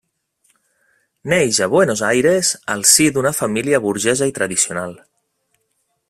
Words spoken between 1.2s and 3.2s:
Neix a Buenos Aires al si